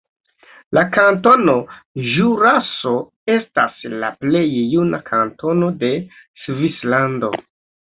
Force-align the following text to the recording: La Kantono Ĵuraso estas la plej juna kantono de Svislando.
La 0.77 0.83
Kantono 0.93 1.53
Ĵuraso 2.13 2.95
estas 3.35 3.77
la 4.05 4.11
plej 4.25 4.43
juna 4.57 5.03
kantono 5.13 5.71
de 5.87 5.93
Svislando. 6.43 7.33